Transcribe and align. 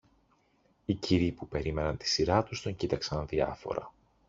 Οι 0.85 0.93
κύριοι 0.93 1.31
που 1.31 1.47
περίμεναν 1.47 1.97
τη 1.97 2.07
σειρά 2.07 2.43
τους 2.43 2.61
τον 2.61 2.75
κοίταξαν 2.75 3.19
αδιάφορα 3.19 3.91